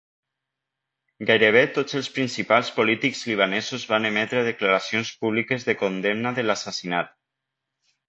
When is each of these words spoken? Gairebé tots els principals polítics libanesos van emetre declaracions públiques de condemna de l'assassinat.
Gairebé 1.29 1.61
tots 1.75 1.97
els 1.99 2.09
principals 2.15 2.73
polítics 2.79 3.23
libanesos 3.33 3.87
van 3.93 4.11
emetre 4.13 4.43
declaracions 4.51 5.15
públiques 5.23 5.71
de 5.71 5.81
condemna 5.87 6.37
de 6.41 6.51
l'assassinat. 6.51 7.19